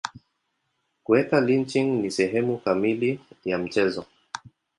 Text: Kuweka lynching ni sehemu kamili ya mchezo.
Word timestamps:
Kuweka 1.03 1.41
lynching 1.41 2.01
ni 2.01 2.11
sehemu 2.11 2.57
kamili 2.57 3.19
ya 3.45 3.57
mchezo. 3.57 4.05